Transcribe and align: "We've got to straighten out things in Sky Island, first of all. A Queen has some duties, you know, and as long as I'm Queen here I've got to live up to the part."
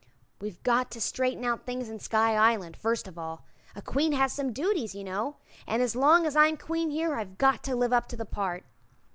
"We've 0.39 0.63
got 0.63 0.89
to 0.93 0.99
straighten 0.99 1.45
out 1.45 1.67
things 1.67 1.87
in 1.87 1.99
Sky 1.99 2.33
Island, 2.35 2.75
first 2.75 3.07
of 3.07 3.19
all. 3.19 3.45
A 3.75 3.83
Queen 3.83 4.13
has 4.13 4.33
some 4.33 4.51
duties, 4.51 4.95
you 4.95 5.03
know, 5.03 5.35
and 5.67 5.79
as 5.79 5.95
long 5.95 6.25
as 6.25 6.35
I'm 6.35 6.57
Queen 6.57 6.89
here 6.89 7.13
I've 7.13 7.37
got 7.37 7.61
to 7.65 7.75
live 7.75 7.93
up 7.93 8.07
to 8.07 8.17
the 8.17 8.25
part." 8.25 8.63